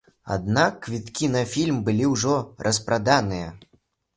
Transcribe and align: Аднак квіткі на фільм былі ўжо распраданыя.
Аднак 0.35 0.79
квіткі 0.85 1.29
на 1.35 1.43
фільм 1.51 1.79
былі 1.91 2.09
ўжо 2.13 2.33
распраданыя. 2.69 3.47